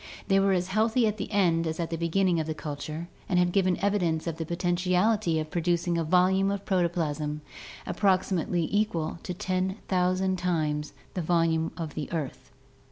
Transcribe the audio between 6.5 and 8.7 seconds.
protoplasm approximately